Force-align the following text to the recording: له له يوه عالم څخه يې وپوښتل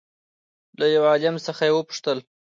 له 0.77 0.77
له 0.79 0.85
يوه 0.95 1.07
عالم 1.11 1.35
څخه 1.45 1.61
يې 1.67 1.73
وپوښتل 1.75 2.17